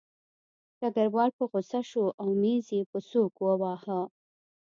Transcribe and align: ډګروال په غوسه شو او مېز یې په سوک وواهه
ډګروال 0.79 1.29
په 1.37 1.43
غوسه 1.49 1.79
شو 1.89 2.05
او 2.21 2.27
مېز 2.41 2.65
یې 2.75 2.81
په 2.91 2.99
سوک 3.09 3.33
وواهه 3.39 3.99